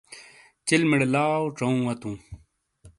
چلمیڑے 0.67 1.07
لاؤ 1.13 1.41
ژاؤوں 1.57 1.81
وتوں۔ 1.85 2.15